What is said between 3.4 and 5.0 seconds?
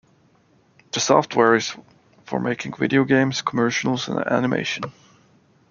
commercials, and animation.